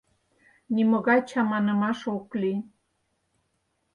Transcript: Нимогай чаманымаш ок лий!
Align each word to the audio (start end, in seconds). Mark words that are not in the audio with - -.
Нимогай 0.75 1.19
чаманымаш 1.29 1.99
ок 2.15 2.27
лий! 2.41 2.59